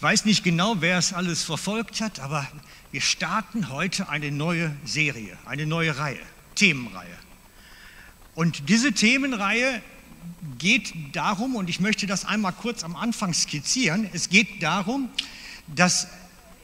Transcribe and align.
Ich 0.00 0.02
weiß 0.02 0.24
nicht 0.24 0.42
genau, 0.44 0.76
wer 0.80 0.96
es 0.96 1.12
alles 1.12 1.42
verfolgt 1.42 2.00
hat, 2.00 2.20
aber 2.20 2.48
wir 2.90 3.02
starten 3.02 3.68
heute 3.68 4.08
eine 4.08 4.30
neue 4.30 4.74
Serie, 4.82 5.36
eine 5.44 5.66
neue 5.66 5.98
Reihe, 5.98 6.22
Themenreihe. 6.54 7.18
Und 8.34 8.70
diese 8.70 8.92
Themenreihe 8.92 9.82
geht 10.56 10.94
darum, 11.12 11.54
und 11.54 11.68
ich 11.68 11.80
möchte 11.80 12.06
das 12.06 12.24
einmal 12.24 12.54
kurz 12.54 12.82
am 12.82 12.96
Anfang 12.96 13.34
skizzieren, 13.34 14.08
es 14.14 14.30
geht 14.30 14.62
darum, 14.62 15.10
dass 15.66 16.06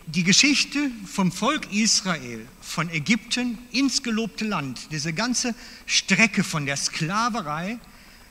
die 0.07 0.25
Geschichte 0.25 0.91
vom 1.05 1.31
Volk 1.31 1.71
Israel, 1.71 2.49
von 2.63 2.89
Ägypten 2.89 3.59
ins 3.71 4.03
gelobte 4.03 4.47
Land, 4.47 4.89
diese 4.93 5.13
ganze 5.13 5.55
Strecke 5.85 6.43
von 6.43 6.65
der 6.65 6.79
Sklaverei 6.79 7.79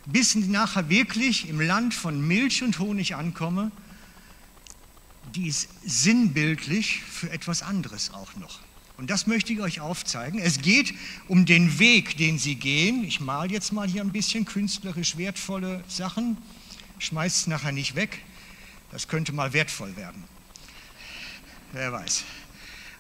bis 0.08 0.34
nachher 0.34 0.90
wirklich 0.90 1.48
im 1.48 1.62
Land 1.62 1.94
von 1.94 2.28
Milch 2.28 2.64
und 2.64 2.80
Honig 2.80 3.14
ankomme, 3.14 3.72
die 5.36 5.48
ist 5.48 5.68
sinnbildlich 5.86 7.02
für 7.02 7.30
etwas 7.30 7.62
anderes 7.62 8.12
auch 8.14 8.36
noch. 8.36 8.60
Und 8.98 9.10
das 9.10 9.28
möchte 9.28 9.52
ich 9.52 9.60
euch 9.60 9.82
aufzeigen. 9.82 10.40
Es 10.40 10.62
geht 10.62 10.94
um 11.28 11.46
den 11.46 11.80
Weg, 11.80 12.18
den 12.18 12.40
sie 12.40 12.56
gehen. 12.56 13.04
Ich 13.04 13.20
male 13.20 13.52
jetzt 13.52 13.74
mal 13.74 13.88
hier 13.88 14.02
ein 14.02 14.12
bisschen 14.12 14.46
künstlerisch 14.46 15.18
wertvolle 15.18 15.84
Sachen. 15.90 16.38
Schmeißt 17.00 17.36
es 17.36 17.48
nachher 17.48 17.74
nicht 17.74 17.96
weg. 17.96 18.20
Das 18.92 19.10
könnte 19.10 19.34
mal 19.34 19.52
wertvoll 19.52 19.98
werden. 19.98 20.24
Wer 21.74 21.92
weiß. 21.92 22.24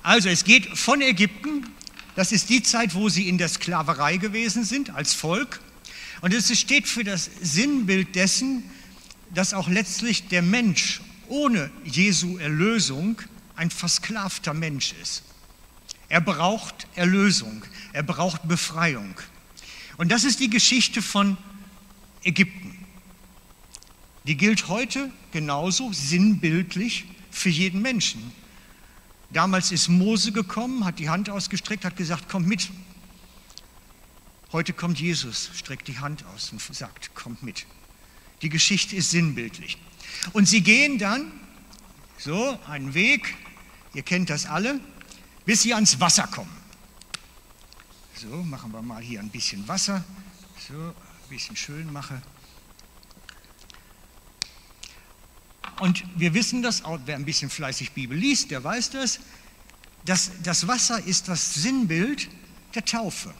Also 0.03 0.27
es 0.27 0.43
geht 0.43 0.77
von 0.77 1.01
Ägypten. 1.01 1.65
Das 2.15 2.33
ist 2.33 2.49
die 2.49 2.61
Zeit, 2.61 2.93
wo 2.93 3.07
sie 3.07 3.29
in 3.29 3.37
der 3.37 3.47
Sklaverei 3.47 4.17
gewesen 4.17 4.65
sind 4.65 4.89
als 4.89 5.13
Volk. 5.13 5.61
Und 6.21 6.33
es 6.33 6.57
steht 6.59 6.87
für 6.87 7.05
das 7.05 7.29
Sinnbild 7.41 8.15
dessen, 8.15 8.63
dass 9.33 9.53
auch 9.53 9.69
letztlich 9.69 10.27
der 10.27 10.41
Mensch 10.41 10.99
ohne 11.29 11.71
Jesu 11.83 12.37
Erlösung 12.37 13.21
ein 13.55 13.69
versklavter 13.69 14.53
Mensch 14.53 14.93
ist. 15.01 15.23
Er 16.09 16.21
braucht 16.21 16.87
Erlösung, 16.95 17.63
er 17.93 18.03
braucht 18.03 18.47
Befreiung. 18.47 19.15
Und 19.97 20.11
das 20.11 20.23
ist 20.23 20.39
die 20.39 20.49
Geschichte 20.49 21.01
von 21.01 21.37
Ägypten. 22.23 22.77
Die 24.25 24.35
gilt 24.35 24.67
heute 24.67 25.11
genauso 25.31 25.93
sinnbildlich 25.93 27.05
für 27.31 27.49
jeden 27.49 27.81
Menschen. 27.81 28.31
Damals 29.29 29.71
ist 29.71 29.87
Mose 29.87 30.31
gekommen, 30.31 30.85
hat 30.85 30.99
die 30.99 31.09
Hand 31.09 31.29
ausgestreckt, 31.29 31.85
hat 31.85 31.97
gesagt, 31.97 32.29
kommt 32.29 32.47
mit. 32.47 32.69
Heute 34.51 34.73
kommt 34.73 34.99
Jesus, 34.99 35.51
streckt 35.53 35.87
die 35.87 35.99
Hand 35.99 36.23
aus 36.33 36.51
und 36.51 36.61
sagt, 36.61 37.13
kommt 37.15 37.43
mit. 37.43 37.65
Die 38.41 38.49
Geschichte 38.49 38.95
ist 38.95 39.11
sinnbildlich. 39.11 39.77
Und 40.33 40.47
sie 40.47 40.61
gehen 40.61 40.97
dann 40.97 41.31
so 42.17 42.59
einen 42.67 42.93
Weg, 42.93 43.35
ihr 43.93 44.03
kennt 44.03 44.29
das 44.29 44.45
alle, 44.45 44.79
bis 45.45 45.61
sie 45.61 45.73
ans 45.73 45.99
Wasser 45.99 46.27
kommen. 46.27 46.55
So, 48.15 48.27
machen 48.43 48.71
wir 48.71 48.81
mal 48.81 49.01
hier 49.01 49.19
ein 49.19 49.29
bisschen 49.29 49.67
Wasser. 49.67 50.03
So, 50.67 50.73
ein 50.73 50.93
bisschen 51.29 51.55
schön 51.55 51.91
mache. 51.91 52.21
Und 55.79 56.03
wir 56.15 56.33
wissen 56.33 56.61
das, 56.61 56.83
auch 56.85 56.99
wer 57.05 57.15
ein 57.15 57.25
bisschen 57.25 57.49
fleißig 57.49 57.91
Bibel 57.91 58.17
liest, 58.17 58.51
der 58.51 58.63
weiß 58.63 58.91
das, 58.91 59.19
dass 60.05 60.31
das 60.43 60.67
Wasser 60.67 61.03
ist 61.03 61.27
das 61.27 61.55
Sinnbild 61.55 62.29
der 62.73 62.85
Taufe. 62.85 63.33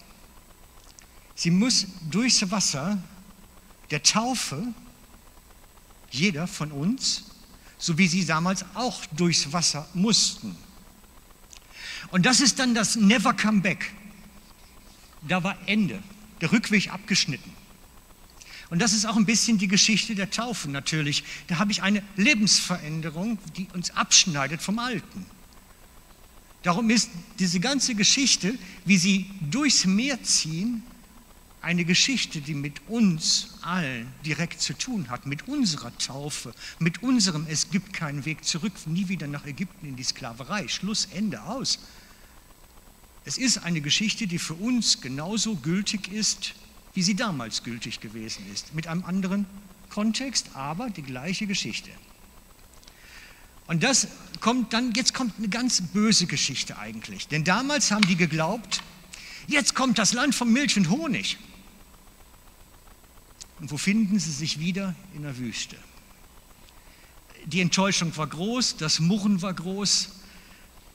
Sie 1.36 1.52
muss 1.52 1.88
durchs 2.10 2.50
Wasser 2.52 2.98
der 3.92 4.04
Taufe 4.04 4.74
jeder 6.18 6.48
von 6.48 6.72
uns, 6.72 7.26
so 7.78 7.98
wie 7.98 8.08
sie 8.08 8.26
damals 8.26 8.66
auch 8.74 9.06
durchs 9.08 9.52
Wasser 9.52 9.88
mussten. 9.94 10.56
Und 12.12 12.26
das 12.26 12.42
ist 12.42 12.60
dann 12.60 12.74
das 12.74 12.96
Never 12.96 13.34
Come 13.34 13.62
Back. 13.62 13.92
Da 15.28 15.44
war 15.44 15.58
Ende, 15.68 16.02
der 16.42 16.52
Rückweg 16.52 16.92
abgeschnitten. 16.92 17.52
Und 18.70 18.82
das 18.82 18.94
ist 18.94 19.06
auch 19.06 19.16
ein 19.16 19.26
bisschen 19.26 19.58
die 19.58 19.68
Geschichte 19.68 20.16
der 20.16 20.30
Taufe 20.30 20.70
natürlich. 20.70 21.24
Da 21.48 21.60
habe 21.60 21.72
ich 21.72 21.84
eine 21.84 22.04
Lebensveränderung, 22.16 23.38
die 23.56 23.68
uns 23.74 23.92
abschneidet 23.92 24.62
vom 24.62 24.80
Alten. 24.80 25.26
Darum 26.64 26.90
ist 26.90 27.12
diese 27.38 27.60
ganze 27.60 27.94
Geschichte, 27.94 28.58
wie 28.86 28.98
sie 28.98 29.30
durchs 29.52 29.86
Meer 29.86 30.22
ziehen, 30.24 30.82
eine 31.66 31.84
Geschichte, 31.84 32.42
die 32.42 32.54
mit 32.54 32.80
uns 32.88 33.58
allen 33.64 34.08
direkt 34.24 34.62
zu 34.62 34.74
tun 34.74 35.10
hat, 35.10 35.26
mit 35.26 35.48
unserer 35.48 35.98
Taufe, 35.98 36.54
mit 36.78 37.02
unserem 37.02 37.48
Es 37.50 37.72
gibt 37.72 37.92
keinen 37.92 38.24
Weg 38.26 38.46
zurück, 38.46 38.74
nie 38.86 39.08
wieder 39.08 39.26
nach 39.26 39.48
Ägypten 39.48 39.88
in 39.88 39.96
die 39.96 40.04
Sklaverei. 40.04 40.68
Schluss, 40.68 41.08
Ende 41.12 41.42
aus. 41.42 41.80
Es 43.26 43.40
ist 43.40 43.58
eine 43.58 43.82
Geschichte, 43.82 44.28
die 44.28 44.38
für 44.38 44.54
uns 44.54 45.02
genauso 45.02 45.56
gültig 45.56 46.12
ist, 46.12 46.54
wie 46.94 47.02
sie 47.02 47.16
damals 47.16 47.64
gültig 47.64 48.00
gewesen 48.00 48.46
ist, 48.54 48.76
mit 48.76 48.86
einem 48.86 49.04
anderen 49.04 49.48
Kontext, 49.90 50.50
aber 50.54 50.92
die 50.92 51.02
gleiche 51.02 51.48
Geschichte. 51.48 51.90
Und 53.66 53.82
das 53.82 54.08
kommt 54.40 54.72
dann, 54.72 54.94
jetzt 54.94 55.16
kommt 55.16 55.34
eine 55.40 55.50
ganz 55.50 55.82
böse 55.82 56.28
Geschichte 56.28 56.78
eigentlich. 56.78 57.28
Denn 57.28 57.44
damals 57.44 57.90
haben 57.90 58.06
die 58.06 58.16
geglaubt, 58.16 58.84
jetzt 59.48 59.74
kommt 59.74 59.98
das 59.98 60.14
Land 60.14 60.36
von 60.36 60.54
Milch 60.54 60.78
und 60.78 60.92
Honig. 60.92 61.40
Und 63.66 63.72
wo 63.72 63.78
finden 63.78 64.20
sie 64.20 64.30
sich 64.30 64.60
wieder? 64.60 64.94
In 65.16 65.24
der 65.24 65.40
Wüste. 65.40 65.76
Die 67.48 67.62
Enttäuschung 67.62 68.16
war 68.16 68.28
groß, 68.28 68.78
das 68.78 69.00
Murren 69.00 69.42
war 69.42 69.56
groß 69.56 70.10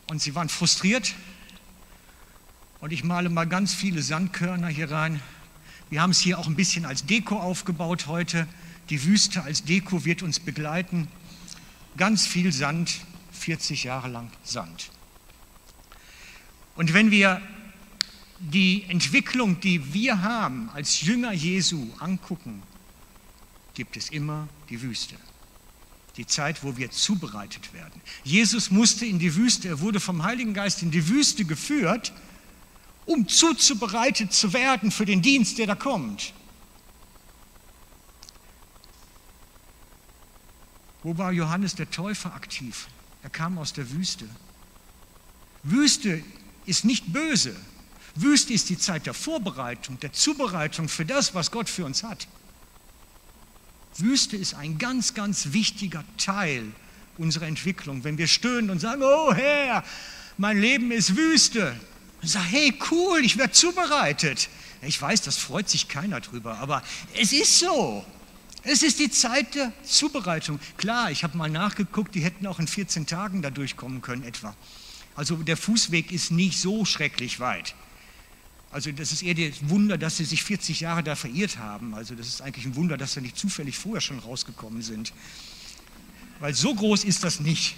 und 0.08 0.22
sie 0.22 0.36
waren 0.36 0.48
frustriert. 0.48 1.16
Und 2.80 2.92
ich 2.92 3.02
male 3.02 3.28
mal 3.28 3.48
ganz 3.48 3.74
viele 3.74 4.02
Sandkörner 4.02 4.68
hier 4.68 4.88
rein. 4.88 5.20
Wir 5.88 6.00
haben 6.00 6.12
es 6.12 6.20
hier 6.20 6.38
auch 6.38 6.46
ein 6.46 6.54
bisschen 6.54 6.84
als 6.84 7.04
Deko 7.04 7.40
aufgebaut 7.40 8.06
heute. 8.06 8.46
Die 8.88 9.02
Wüste 9.02 9.42
als 9.42 9.64
Deko 9.64 10.04
wird 10.04 10.22
uns 10.22 10.38
begleiten. 10.38 11.08
Ganz 11.96 12.24
viel 12.24 12.52
Sand, 12.52 13.00
40 13.32 13.82
Jahre 13.82 14.06
lang 14.06 14.30
Sand. 14.44 14.92
Und 16.76 16.94
wenn 16.94 17.10
wir 17.10 17.42
die 18.40 18.84
Entwicklung, 18.88 19.60
die 19.60 19.92
wir 19.92 20.22
haben 20.22 20.70
als 20.70 21.02
Jünger 21.02 21.32
Jesu 21.32 21.88
angucken, 21.98 22.62
gibt 23.74 23.96
es 23.96 24.08
immer 24.08 24.48
die 24.70 24.80
Wüste. 24.80 25.14
Die 26.16 26.26
Zeit, 26.26 26.64
wo 26.64 26.76
wir 26.76 26.90
zubereitet 26.90 27.72
werden. 27.72 28.00
Jesus 28.24 28.70
musste 28.70 29.06
in 29.06 29.18
die 29.18 29.34
Wüste, 29.36 29.68
er 29.68 29.80
wurde 29.80 30.00
vom 30.00 30.22
Heiligen 30.22 30.54
Geist 30.54 30.82
in 30.82 30.90
die 30.90 31.08
Wüste 31.08 31.44
geführt, 31.44 32.12
um 33.06 33.28
zuzubereitet 33.28 34.32
zu 34.32 34.52
werden 34.52 34.90
für 34.90 35.04
den 35.04 35.22
Dienst, 35.22 35.58
der 35.58 35.66
da 35.66 35.74
kommt. 35.74 36.32
Wo 41.02 41.16
war 41.16 41.32
Johannes 41.32 41.74
der 41.74 41.90
Täufer 41.90 42.34
aktiv? 42.34 42.88
Er 43.22 43.30
kam 43.30 43.58
aus 43.58 43.72
der 43.72 43.90
Wüste. 43.90 44.28
Wüste 45.62 46.22
ist 46.66 46.84
nicht 46.84 47.12
böse. 47.12 47.54
Wüste 48.14 48.52
ist 48.52 48.68
die 48.68 48.78
Zeit 48.78 49.06
der 49.06 49.14
Vorbereitung, 49.14 49.98
der 50.00 50.12
Zubereitung 50.12 50.88
für 50.88 51.04
das, 51.04 51.34
was 51.34 51.50
Gott 51.50 51.68
für 51.68 51.84
uns 51.84 52.02
hat. 52.02 52.26
Wüste 53.96 54.36
ist 54.36 54.54
ein 54.54 54.78
ganz, 54.78 55.14
ganz 55.14 55.52
wichtiger 55.52 56.04
Teil 56.16 56.64
unserer 57.18 57.46
Entwicklung. 57.46 58.04
Wenn 58.04 58.18
wir 58.18 58.26
stöhnen 58.26 58.70
und 58.70 58.80
sagen, 58.80 59.02
oh 59.04 59.32
Herr, 59.34 59.84
mein 60.38 60.60
Leben 60.60 60.90
ist 60.90 61.16
Wüste. 61.16 61.78
Und 62.22 62.28
sagen, 62.28 62.46
hey, 62.46 62.74
cool, 62.90 63.20
ich 63.24 63.36
werde 63.36 63.52
zubereitet. 63.52 64.48
Ich 64.82 65.00
weiß, 65.00 65.22
das 65.22 65.36
freut 65.36 65.68
sich 65.68 65.88
keiner 65.88 66.20
drüber, 66.20 66.58
aber 66.58 66.82
es 67.14 67.32
ist 67.32 67.58
so. 67.58 68.04
Es 68.62 68.82
ist 68.82 68.98
die 68.98 69.10
Zeit 69.10 69.54
der 69.54 69.72
Zubereitung. 69.84 70.60
Klar, 70.76 71.10
ich 71.10 71.24
habe 71.24 71.36
mal 71.36 71.50
nachgeguckt, 71.50 72.14
die 72.14 72.20
hätten 72.20 72.46
auch 72.46 72.58
in 72.58 72.66
14 72.66 73.06
Tagen 73.06 73.42
da 73.42 73.50
durchkommen 73.50 74.02
können 74.02 74.22
etwa. 74.22 74.54
Also 75.14 75.36
der 75.36 75.56
Fußweg 75.56 76.12
ist 76.12 76.30
nicht 76.30 76.58
so 76.58 76.84
schrecklich 76.84 77.40
weit. 77.40 77.74
Also 78.72 78.92
das 78.92 79.10
ist 79.10 79.22
eher 79.22 79.34
das 79.34 79.68
Wunder, 79.68 79.98
dass 79.98 80.16
sie 80.16 80.24
sich 80.24 80.44
40 80.44 80.80
Jahre 80.80 81.02
da 81.02 81.16
verirrt 81.16 81.58
haben. 81.58 81.94
Also 81.94 82.14
das 82.14 82.28
ist 82.28 82.40
eigentlich 82.40 82.64
ein 82.66 82.76
Wunder, 82.76 82.96
dass 82.96 83.14
sie 83.14 83.20
nicht 83.20 83.36
zufällig 83.36 83.76
vorher 83.76 84.00
schon 84.00 84.20
rausgekommen 84.20 84.82
sind. 84.82 85.12
Weil 86.38 86.54
so 86.54 86.74
groß 86.74 87.04
ist 87.04 87.24
das 87.24 87.40
nicht. 87.40 87.76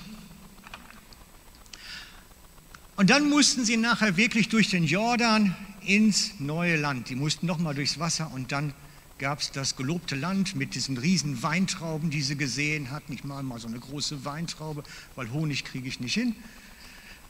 Und 2.96 3.08
dann 3.08 3.30
mussten 3.30 3.64
sie 3.64 3.78
nachher 3.78 4.18
wirklich 4.18 4.50
durch 4.50 4.68
den 4.68 4.84
Jordan 4.84 5.56
ins 5.80 6.38
neue 6.38 6.76
Land. 6.76 7.08
Die 7.08 7.16
mussten 7.16 7.46
nochmal 7.46 7.74
durchs 7.74 7.98
Wasser 7.98 8.30
und 8.32 8.52
dann 8.52 8.74
gab 9.18 9.40
es 9.40 9.50
das 9.50 9.76
gelobte 9.76 10.14
Land 10.14 10.56
mit 10.56 10.74
diesen 10.74 10.98
riesen 10.98 11.42
Weintrauben, 11.42 12.10
die 12.10 12.20
sie 12.20 12.36
gesehen 12.36 12.90
hatten. 12.90 13.14
Ich 13.14 13.24
mache 13.24 13.42
mal 13.42 13.58
so 13.58 13.66
eine 13.66 13.78
große 13.78 14.24
Weintraube, 14.26 14.84
weil 15.16 15.30
Honig 15.30 15.64
kriege 15.64 15.88
ich 15.88 16.00
nicht 16.00 16.14
hin. 16.14 16.36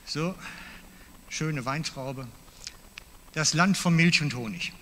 So, 0.05 0.35
schöne 1.29 1.65
Weintraube 1.65 2.26
das 3.34 3.55
Land 3.55 3.76
von 3.76 3.94
Milch 3.94 4.23
und 4.23 4.34
Honig. 4.34 4.73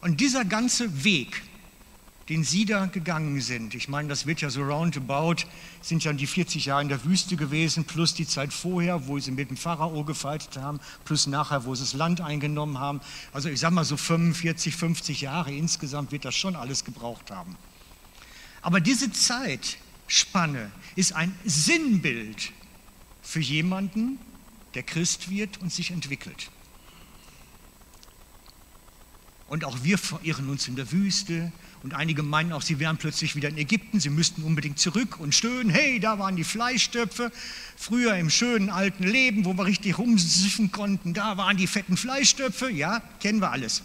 Und 0.00 0.20
dieser 0.20 0.44
ganze 0.44 1.04
Weg, 1.04 1.42
den 2.28 2.44
sie 2.44 2.64
da 2.64 2.86
gegangen 2.86 3.40
sind. 3.40 3.74
Ich 3.74 3.88
meine, 3.88 4.08
das 4.08 4.26
wird 4.26 4.40
ja 4.40 4.50
so 4.50 4.62
roundabout, 4.62 5.44
sind 5.80 6.04
ja 6.04 6.12
die 6.12 6.26
40 6.26 6.66
Jahre 6.66 6.82
in 6.82 6.88
der 6.88 7.04
Wüste 7.04 7.36
gewesen, 7.36 7.84
plus 7.84 8.14
die 8.14 8.26
Zeit 8.26 8.52
vorher, 8.52 9.06
wo 9.06 9.18
sie 9.18 9.32
mit 9.32 9.50
dem 9.50 9.56
Pharao 9.56 10.04
gefaltet 10.04 10.56
haben, 10.56 10.80
plus 11.04 11.26
nachher, 11.26 11.64
wo 11.64 11.74
sie 11.74 11.82
das 11.82 11.94
Land 11.94 12.20
eingenommen 12.20 12.78
haben. 12.78 13.00
Also 13.32 13.48
ich 13.48 13.60
sage 13.60 13.74
mal 13.74 13.84
so 13.84 13.96
45, 13.96 14.74
50 14.74 15.20
Jahre 15.20 15.52
insgesamt 15.52 16.12
wird 16.12 16.24
das 16.24 16.34
schon 16.34 16.56
alles 16.56 16.84
gebraucht 16.84 17.30
haben. 17.30 17.56
Aber 18.60 18.80
diese 18.80 19.10
Zeitspanne 19.10 20.70
ist 20.94 21.14
ein 21.14 21.34
Sinnbild 21.44 22.52
für 23.20 23.40
jemanden, 23.40 24.18
der 24.74 24.82
Christ 24.82 25.30
wird 25.30 25.60
und 25.60 25.72
sich 25.72 25.90
entwickelt. 25.90 26.50
Und 29.52 29.64
auch 29.66 29.82
wir 29.82 29.98
verirren 29.98 30.48
uns 30.48 30.66
in 30.66 30.76
der 30.76 30.90
Wüste. 30.92 31.52
Und 31.82 31.92
einige 31.92 32.22
meinen 32.22 32.52
auch, 32.52 32.62
sie 32.62 32.78
wären 32.78 32.96
plötzlich 32.96 33.36
wieder 33.36 33.50
in 33.50 33.58
Ägypten, 33.58 34.00
sie 34.00 34.08
müssten 34.08 34.44
unbedingt 34.44 34.78
zurück 34.78 35.20
und 35.20 35.34
stöhnen, 35.34 35.68
hey, 35.68 36.00
da 36.00 36.18
waren 36.18 36.36
die 36.36 36.44
Fleischstöpfe. 36.44 37.30
Früher 37.76 38.16
im 38.16 38.30
schönen 38.30 38.70
alten 38.70 39.04
Leben, 39.04 39.44
wo 39.44 39.52
wir 39.52 39.66
richtig 39.66 39.98
rumsiffen 39.98 40.72
konnten, 40.72 41.12
da 41.12 41.36
waren 41.36 41.58
die 41.58 41.66
fetten 41.66 41.98
Fleischstöpfe. 41.98 42.70
Ja, 42.70 43.02
kennen 43.20 43.40
wir 43.40 43.50
alles. 43.50 43.82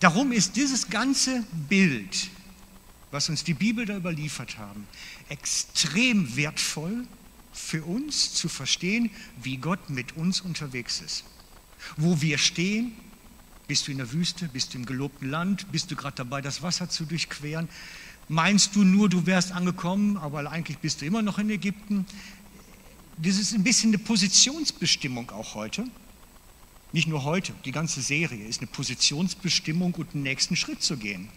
Darum 0.00 0.32
ist 0.32 0.56
dieses 0.56 0.90
ganze 0.90 1.44
Bild, 1.68 2.28
was 3.10 3.30
uns 3.30 3.42
die 3.44 3.54
Bibel 3.54 3.86
da 3.86 3.96
überliefert 3.96 4.58
haben, 4.58 4.86
extrem 5.30 6.36
wertvoll 6.36 7.06
für 7.70 7.84
uns 7.84 8.34
zu 8.34 8.48
verstehen, 8.48 9.10
wie 9.40 9.56
Gott 9.56 9.90
mit 9.90 10.16
uns 10.16 10.40
unterwegs 10.40 11.00
ist. 11.00 11.22
Wo 11.96 12.20
wir 12.20 12.36
stehen, 12.36 12.92
bist 13.68 13.86
du 13.86 13.92
in 13.92 13.98
der 13.98 14.10
Wüste? 14.10 14.48
Bist 14.48 14.74
du 14.74 14.78
im 14.78 14.86
gelobten 14.86 15.30
Land? 15.30 15.70
Bist 15.70 15.88
du 15.88 15.94
gerade 15.94 16.16
dabei, 16.16 16.40
das 16.40 16.62
Wasser 16.62 16.88
zu 16.88 17.04
durchqueren? 17.04 17.68
Meinst 18.28 18.74
du 18.74 18.82
nur, 18.82 19.08
du 19.08 19.24
wärst 19.24 19.52
angekommen, 19.52 20.16
aber 20.16 20.50
eigentlich 20.50 20.78
bist 20.78 21.00
du 21.00 21.06
immer 21.06 21.22
noch 21.22 21.38
in 21.38 21.48
Ägypten? 21.48 22.06
Das 23.18 23.36
ist 23.36 23.54
ein 23.54 23.62
bisschen 23.62 23.90
eine 23.90 23.98
Positionsbestimmung 23.98 25.30
auch 25.30 25.54
heute. 25.54 25.84
Nicht 26.90 27.06
nur 27.06 27.22
heute, 27.22 27.52
die 27.64 27.70
ganze 27.70 28.02
Serie 28.02 28.48
ist 28.48 28.60
eine 28.60 28.66
Positionsbestimmung 28.66 29.94
und 29.94 30.12
einen 30.12 30.24
nächsten 30.24 30.56
Schritt 30.56 30.82
zu 30.82 30.96
gehen. 30.96 31.28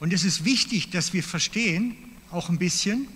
Und 0.00 0.12
es 0.12 0.24
ist 0.24 0.44
wichtig, 0.44 0.90
dass 0.90 1.12
wir 1.12 1.22
verstehen, 1.22 1.96
auch 2.32 2.48
ein 2.48 2.58
bisschen, 2.58 3.06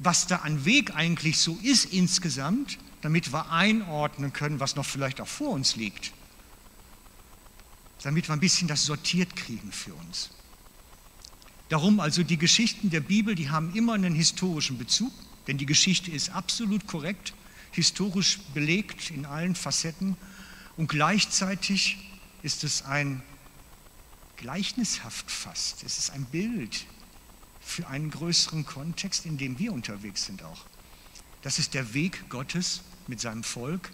was 0.00 0.26
da 0.26 0.36
an 0.36 0.64
Weg 0.64 0.96
eigentlich 0.96 1.38
so 1.38 1.56
ist 1.62 1.84
insgesamt, 1.86 2.78
damit 3.02 3.32
wir 3.32 3.52
einordnen 3.52 4.32
können, 4.32 4.58
was 4.58 4.74
noch 4.74 4.84
vielleicht 4.84 5.20
auch 5.20 5.28
vor 5.28 5.50
uns 5.50 5.76
liegt 5.76 6.12
damit 8.02 8.28
wir 8.28 8.32
ein 8.32 8.40
bisschen 8.40 8.68
das 8.68 8.84
sortiert 8.84 9.36
kriegen 9.36 9.72
für 9.72 9.94
uns. 9.94 10.30
Darum 11.68 12.00
also 12.00 12.22
die 12.22 12.38
Geschichten 12.38 12.90
der 12.90 13.00
Bibel, 13.00 13.34
die 13.34 13.50
haben 13.50 13.74
immer 13.74 13.94
einen 13.94 14.14
historischen 14.14 14.78
Bezug, 14.78 15.12
denn 15.46 15.58
die 15.58 15.66
Geschichte 15.66 16.10
ist 16.10 16.30
absolut 16.30 16.86
korrekt, 16.86 17.34
historisch 17.70 18.38
belegt 18.54 19.10
in 19.10 19.26
allen 19.26 19.54
Facetten 19.54 20.16
und 20.76 20.88
gleichzeitig 20.88 21.98
ist 22.42 22.64
es 22.64 22.82
ein 22.82 23.22
gleichnishaft 24.36 25.30
fast, 25.30 25.84
es 25.84 25.98
ist 25.98 26.10
ein 26.10 26.24
Bild 26.24 26.86
für 27.70 27.88
einen 27.88 28.10
größeren 28.10 28.66
Kontext, 28.66 29.26
in 29.26 29.38
dem 29.38 29.58
wir 29.58 29.72
unterwegs 29.72 30.24
sind 30.26 30.42
auch. 30.42 30.66
Das 31.42 31.58
ist 31.58 31.74
der 31.74 31.94
Weg 31.94 32.28
Gottes 32.28 32.82
mit 33.06 33.20
seinem 33.20 33.44
Volk, 33.44 33.90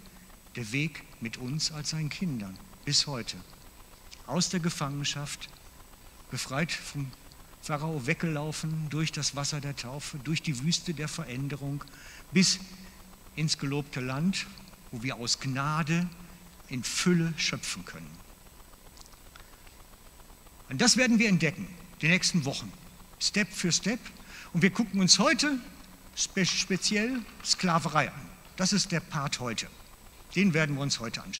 der 0.55 0.71
Weg 0.71 1.03
mit 1.21 1.37
uns 1.37 1.71
als 1.71 1.91
seinen 1.91 2.09
Kindern 2.09 2.57
bis 2.85 3.07
heute 3.07 3.37
aus 4.25 4.49
der 4.49 4.59
Gefangenschaft, 4.59 5.49
befreit 6.31 6.71
vom 6.71 7.09
Pharao 7.61 8.05
weggelaufen 8.05 8.89
durch 8.89 9.11
das 9.11 9.35
Wasser 9.35 9.61
der 9.61 9.75
Taufe, 9.75 10.17
durch 10.19 10.41
die 10.41 10.63
Wüste 10.63 10.93
der 10.93 11.07
Veränderung 11.07 11.83
bis 12.31 12.59
ins 13.35 13.57
gelobte 13.57 13.99
Land, 13.99 14.45
wo 14.91 15.03
wir 15.03 15.17
aus 15.17 15.39
Gnade 15.39 16.09
in 16.69 16.83
Fülle 16.83 17.33
schöpfen 17.37 17.85
können. 17.85 18.09
Und 20.69 20.81
das 20.81 20.97
werden 20.97 21.19
wir 21.19 21.29
entdecken, 21.29 21.67
die 22.01 22.07
nächsten 22.07 22.43
Wochen, 22.45 22.71
Step 23.19 23.51
für 23.51 23.71
Step. 23.71 23.99
Und 24.53 24.61
wir 24.61 24.71
gucken 24.71 24.99
uns 25.01 25.19
heute 25.19 25.59
speziell 26.15 27.19
Sklaverei 27.43 28.09
an. 28.09 28.21
Das 28.55 28.73
ist 28.73 28.91
der 28.91 28.99
Part 28.99 29.39
heute. 29.39 29.67
Den 30.35 30.53
werden 30.53 30.75
wir 30.75 30.81
uns 30.81 30.99
heute 30.99 31.21
anschauen. 31.21 31.33